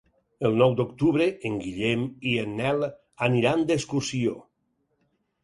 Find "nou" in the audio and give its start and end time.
0.61-0.71